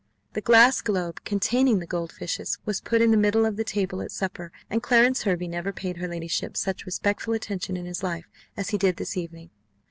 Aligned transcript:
The 0.33 0.41
glass 0.41 0.81
globe 0.81 1.23
containing 1.25 1.77
the 1.77 1.85
gold 1.85 2.11
fishes 2.11 2.57
was 2.65 2.81
put 2.81 3.03
in 3.03 3.11
the 3.11 3.17
middle 3.17 3.45
of 3.45 3.55
the 3.55 3.63
table 3.63 4.01
at 4.01 4.11
supper; 4.11 4.51
and 4.67 4.81
Clarence 4.81 5.21
Hervey 5.25 5.47
never 5.47 5.71
paid 5.71 5.97
her 5.97 6.07
ladyship 6.07 6.57
such 6.57 6.87
respectful 6.87 7.35
attention 7.35 7.77
in 7.77 7.85
his 7.85 8.01
life 8.01 8.25
as 8.57 8.69
he 8.71 8.79
did 8.79 8.95
this 8.97 9.15
evening. 9.15 9.51